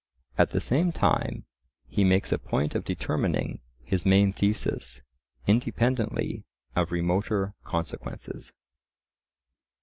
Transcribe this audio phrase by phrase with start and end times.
[0.35, 1.45] At the same time
[1.85, 5.03] he makes a point of determining his main thesis
[5.45, 6.43] independently
[6.75, 8.51] of remoter consequences.